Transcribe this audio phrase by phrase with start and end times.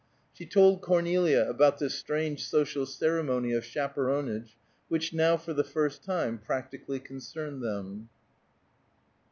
[0.33, 6.03] She told Cornelia about this strange social ceremony of chaperonage, which now for the first
[6.03, 8.09] time practically concerned them.